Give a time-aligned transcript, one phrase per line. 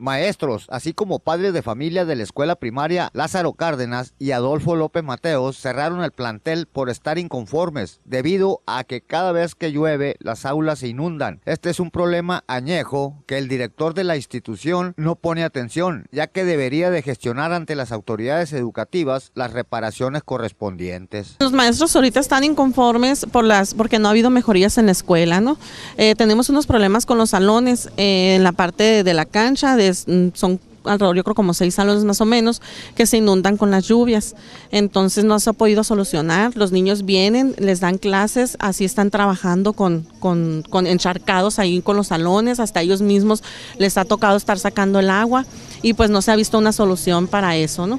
[0.00, 5.04] Maestros, así como padres de familia de la escuela primaria Lázaro Cárdenas y Adolfo López
[5.04, 10.46] Mateos cerraron el plantel por estar inconformes debido a que cada vez que llueve las
[10.46, 11.40] aulas se inundan.
[11.44, 16.26] Este es un problema añejo que el director de la institución no pone atención, ya
[16.26, 21.36] que debería de gestionar ante las autoridades educativas las reparaciones correspondientes.
[21.38, 25.40] Los maestros ahorita están inconformes por las porque no ha habido mejorías en la escuela,
[25.40, 25.58] ¿no?
[25.96, 29.89] Eh, tenemos unos problemas con los salones eh, en la parte de, la cancha, de,
[30.06, 32.62] mm, son alrededor yo creo como seis salones más o menos
[32.94, 34.34] que se inundan con las lluvias.
[34.70, 36.56] Entonces no se ha podido solucionar.
[36.56, 41.96] Los niños vienen, les dan clases, así están trabajando con, con, con encharcados ahí con
[41.96, 43.42] los salones, hasta ellos mismos
[43.78, 45.44] les ha tocado estar sacando el agua
[45.82, 47.98] y pues no se ha visto una solución para eso, ¿no?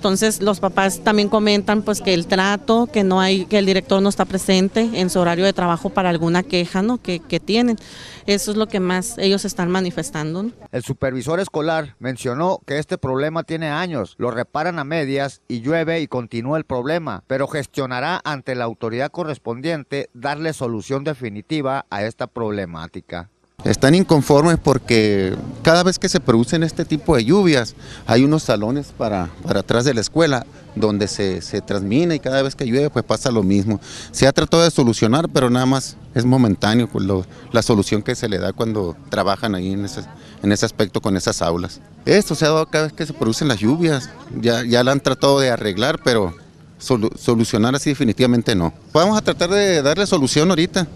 [0.00, 4.00] Entonces los papás también comentan pues que el trato, que no hay, que el director
[4.00, 6.96] no está presente en su horario de trabajo para alguna queja ¿no?
[6.96, 7.76] que, que tienen.
[8.24, 10.52] Eso es lo que más ellos están manifestando.
[10.72, 16.00] El supervisor escolar mencionó que este problema tiene años, lo reparan a medias y llueve
[16.00, 22.26] y continúa el problema, pero gestionará ante la autoridad correspondiente darle solución definitiva a esta
[22.26, 23.28] problemática.
[23.64, 27.74] Están inconformes porque cada vez que se producen este tipo de lluvias
[28.06, 32.42] hay unos salones para, para atrás de la escuela donde se, se, transmina y cada
[32.42, 33.78] vez que llueve pues pasa lo mismo.
[34.12, 38.28] Se ha tratado de solucionar pero nada más es momentáneo lo, la solución que se
[38.28, 40.02] le da cuando trabajan ahí en ese,
[40.42, 41.80] en ese aspecto con esas aulas.
[42.06, 44.08] Esto se ha dado cada vez que se producen las lluvias,
[44.40, 46.34] ya, ya la han tratado de arreglar pero
[46.78, 48.72] solucionar así definitivamente no.
[48.94, 50.86] Vamos a tratar de darle solución ahorita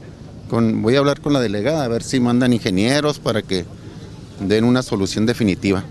[0.60, 3.64] voy a hablar con la delegada a ver si mandan ingenieros para que
[4.40, 5.84] den una solución definitiva.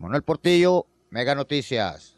[0.00, 2.15] Manuel Portillo, Mega Noticias.